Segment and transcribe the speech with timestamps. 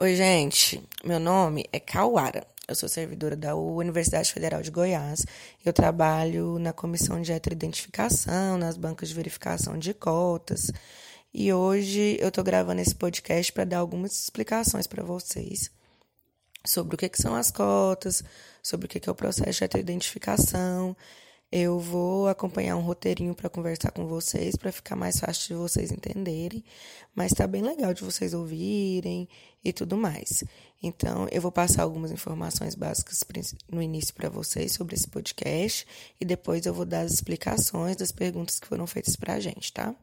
[0.00, 0.80] Oi, gente.
[1.02, 2.46] Meu nome é Cauara.
[2.68, 5.26] Eu sou servidora da Universidade Federal de Goiás.
[5.64, 10.70] Eu trabalho na comissão de heteroidentificação, nas bancas de verificação de cotas.
[11.34, 15.68] E hoje eu estou gravando esse podcast para dar algumas explicações para vocês
[16.64, 18.22] sobre o que, que, são as cotas,
[18.62, 20.96] sobre o que, que é o processo de heteroidentificação
[21.50, 25.90] eu vou acompanhar um roteirinho para conversar com vocês, para ficar mais fácil de vocês
[25.90, 26.62] entenderem,
[27.14, 29.26] mas está bem legal de vocês ouvirem
[29.64, 30.44] e tudo mais.
[30.82, 33.24] Então, eu vou passar algumas informações básicas
[33.70, 35.86] no início para vocês sobre esse podcast
[36.20, 39.72] e depois eu vou dar as explicações das perguntas que foram feitas para a gente,
[39.72, 39.94] tá?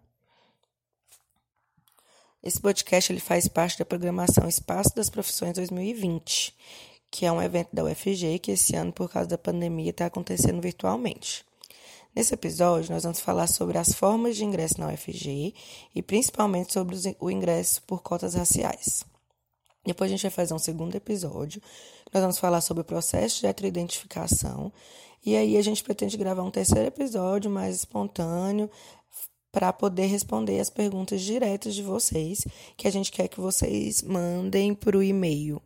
[2.44, 6.56] Esse podcast ele faz parte da programação Espaço das Profissões 2020
[7.16, 10.62] que é um evento da UFG que esse ano, por causa da pandemia, está acontecendo
[10.62, 11.46] virtualmente.
[12.14, 15.54] Nesse episódio, nós vamos falar sobre as formas de ingresso na UFG
[15.96, 19.06] e principalmente sobre o ingresso por cotas raciais.
[19.86, 21.62] Depois a gente vai fazer um segundo episódio,
[22.14, 24.70] nós vamos falar sobre o processo de heteroidentificação
[25.26, 28.70] e aí a gente pretende gravar um terceiro episódio mais espontâneo
[29.54, 34.76] para poder responder as perguntas diretas de vocês, que a gente quer que vocês mandem
[34.76, 35.62] para o e-mail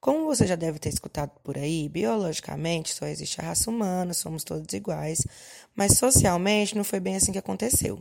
[0.00, 4.44] Como você já deve ter escutado por aí, biologicamente só existe a raça humana, somos
[4.44, 5.26] todos iguais,
[5.74, 8.00] mas socialmente não foi bem assim que aconteceu.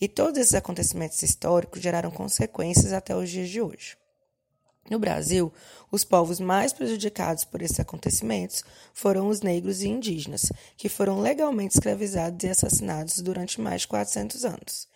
[0.00, 3.99] E todos esses acontecimentos históricos geraram consequências até os dias de hoje.
[4.88, 5.52] No Brasil,
[5.90, 8.64] os povos mais prejudicados por esses acontecimentos
[8.94, 14.44] foram os negros e indígenas, que foram legalmente escravizados e assassinados durante mais de 400
[14.44, 14.88] anos.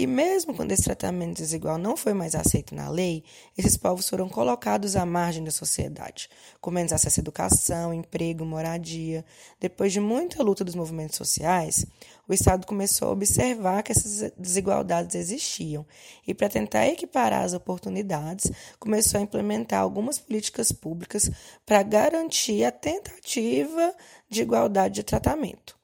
[0.00, 3.24] E mesmo quando esse tratamento desigual não foi mais aceito na lei,
[3.56, 9.24] esses povos foram colocados à margem da sociedade, com menos acesso à educação, emprego, moradia.
[9.58, 11.84] Depois de muita luta dos movimentos sociais,
[12.28, 15.84] o Estado começou a observar que essas desigualdades existiam
[16.24, 21.28] e, para tentar equiparar as oportunidades, começou a implementar algumas políticas públicas
[21.66, 23.92] para garantir a tentativa
[24.30, 25.77] de igualdade de tratamento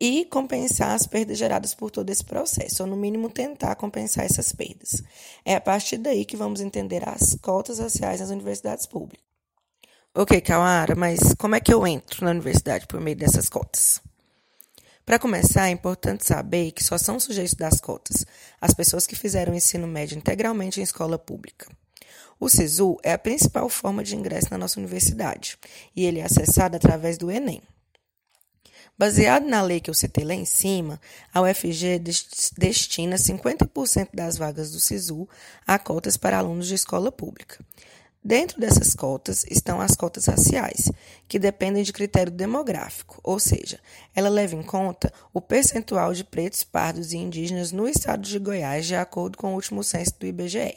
[0.00, 4.52] e compensar as perdas geradas por todo esse processo, ou no mínimo tentar compensar essas
[4.52, 5.02] perdas.
[5.44, 9.26] É a partir daí que vamos entender as cotas raciais nas universidades públicas.
[10.14, 14.00] Ok, Kawara, mas como é que eu entro na universidade por meio dessas cotas?
[15.04, 18.26] Para começar, é importante saber que só são sujeitos das cotas
[18.60, 21.66] as pessoas que fizeram o ensino médio integralmente em escola pública.
[22.38, 25.58] O SISU é a principal forma de ingresso na nossa universidade
[25.96, 27.62] e ele é acessado através do Enem.
[28.98, 31.00] Baseado na lei que eu citei lá em cima,
[31.32, 32.00] a UFG
[32.58, 35.28] destina 50% das vagas do SISU
[35.64, 37.64] a cotas para alunos de escola pública.
[38.24, 40.90] Dentro dessas cotas estão as cotas raciais,
[41.28, 43.78] que dependem de critério demográfico, ou seja,
[44.16, 48.84] ela leva em conta o percentual de pretos, pardos e indígenas no estado de Goiás,
[48.84, 50.76] de acordo com o último censo do IBGE.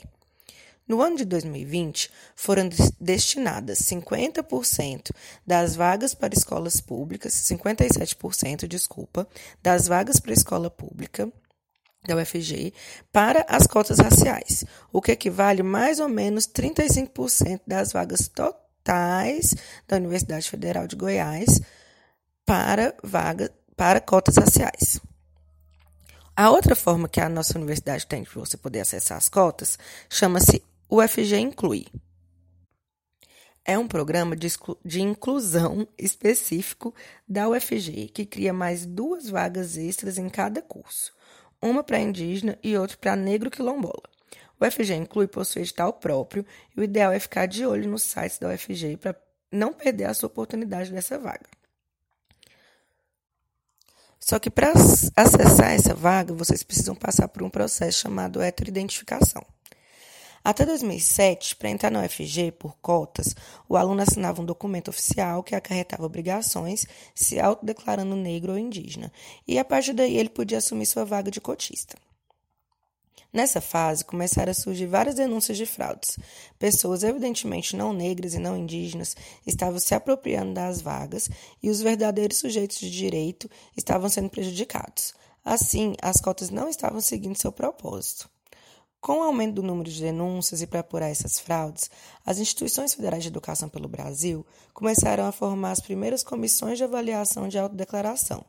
[0.87, 2.69] No ano de 2020, foram
[2.99, 5.11] destinadas 50%
[5.45, 9.27] das vagas para escolas públicas, 57%, desculpa,
[9.61, 11.31] das vagas para escola pública
[12.05, 12.73] da UFG
[13.11, 19.55] para as cotas raciais, o que equivale mais ou menos 35% das vagas totais
[19.87, 21.61] da Universidade Federal de Goiás
[22.45, 24.99] para vaga para cotas raciais.
[26.35, 29.77] A outra forma que a nossa universidade tem de você poder acessar as cotas
[30.09, 30.63] chama-se
[30.93, 31.87] UFG Inclui.
[33.63, 34.49] É um programa de,
[34.83, 36.93] de inclusão específico
[37.25, 41.13] da UFG que cria mais duas vagas extras em cada curso,
[41.61, 44.03] uma para indígena e outra para negro quilombola.
[44.59, 46.45] O UFG Inclui possui edital próprio
[46.75, 49.15] e o ideal é ficar de olho nos sites da UFG para
[49.49, 51.47] não perder a sua oportunidade dessa vaga.
[54.19, 54.73] Só que para
[55.15, 59.45] acessar essa vaga, vocês precisam passar por um processo chamado heteroidentificação.
[60.43, 63.35] Até 2007, para entrar na UFG por cotas,
[63.69, 69.11] o aluno assinava um documento oficial que acarretava obrigações, se autodeclarando negro ou indígena,
[69.47, 71.95] e a partir daí ele podia assumir sua vaga de cotista.
[73.31, 76.17] Nessa fase, começaram a surgir várias denúncias de fraudes.
[76.59, 79.15] Pessoas evidentemente não negras e não indígenas
[79.47, 81.29] estavam se apropriando das vagas
[81.63, 85.13] e os verdadeiros sujeitos de direito estavam sendo prejudicados.
[85.45, 88.29] Assim, as cotas não estavam seguindo seu propósito.
[89.01, 91.89] Com o aumento do número de denúncias e para apurar essas fraudes,
[92.23, 94.45] as instituições federais de educação pelo Brasil
[94.75, 98.45] começaram a formar as primeiras comissões de avaliação de autodeclaração,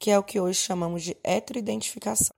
[0.00, 2.34] que é o que hoje chamamos de heteroidentificação.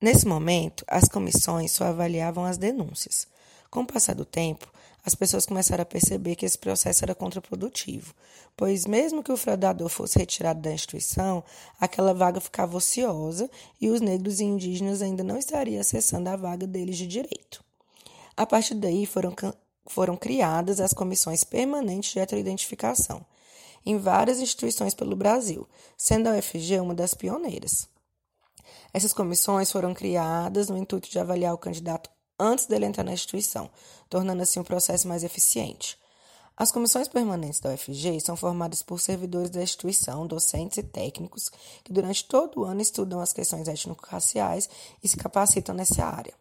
[0.00, 3.28] Nesse momento, as comissões só avaliavam as denúncias.
[3.70, 4.68] Com o passar do tempo,
[5.04, 8.14] as pessoas começaram a perceber que esse processo era contraprodutivo,
[8.56, 11.42] pois, mesmo que o fraudador fosse retirado da instituição,
[11.80, 13.50] aquela vaga ficava ociosa
[13.80, 17.64] e os negros e indígenas ainda não estariam acessando a vaga deles de direito.
[18.36, 19.34] A partir daí foram,
[19.86, 23.26] foram criadas as comissões permanentes de heteroidentificação,
[23.84, 27.88] em várias instituições pelo Brasil, sendo a UFG uma das pioneiras.
[28.94, 32.08] Essas comissões foram criadas no intuito de avaliar o candidato
[32.38, 33.70] antes dele entrar na instituição,
[34.08, 35.98] tornando assim o processo mais eficiente.
[36.56, 41.50] As comissões permanentes da UFG são formadas por servidores da instituição, docentes e técnicos,
[41.82, 44.68] que durante todo o ano estudam as questões étnico-raciais
[45.02, 46.34] e se capacitam nessa área.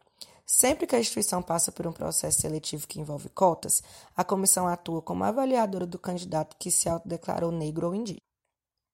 [0.46, 3.82] Sempre que a instituição passa por um processo seletivo que envolve cotas,
[4.16, 8.20] a comissão atua como avaliadora do candidato que se autodeclarou negro ou indígena.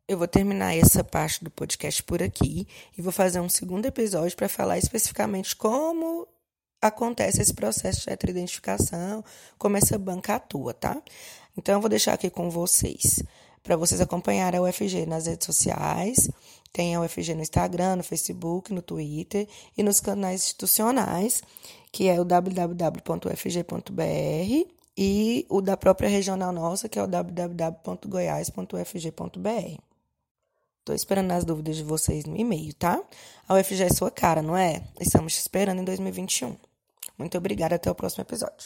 [0.07, 2.67] Eu vou terminar essa parte do podcast por aqui
[2.97, 6.27] e vou fazer um segundo episódio para falar especificamente como
[6.81, 9.23] acontece esse processo de heteroidentificação,
[9.57, 11.01] como essa banca atua, tá?
[11.57, 13.21] Então, eu vou deixar aqui com vocês,
[13.63, 16.29] para vocês acompanharem a UFG nas redes sociais.
[16.71, 21.41] Tem a UFG no Instagram, no Facebook, no Twitter e nos canais institucionais,
[21.91, 23.97] que é o www.ufg.br
[24.97, 29.81] e o da própria regional nossa, que é o www.goiás.ufg.br.
[30.79, 33.01] Estou esperando as dúvidas de vocês no e-mail, tá?
[33.47, 34.83] A UFG é sua cara, não é?
[34.99, 36.55] Estamos te esperando em 2021.
[37.17, 38.65] Muito obrigada, até o próximo episódio.